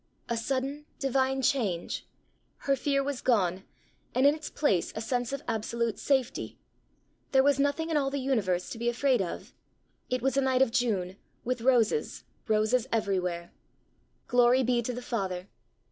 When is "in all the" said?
7.91-8.17